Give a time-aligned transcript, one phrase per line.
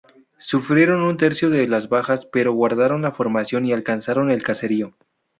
[0.39, 4.95] Sufrieron un tercio de las bajas pero guardaron la formación y alcanzaron el caserío.